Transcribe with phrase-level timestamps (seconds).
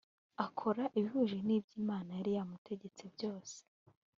[0.45, 3.57] akora ibihuje n ibyo imana yari yamutegetse byose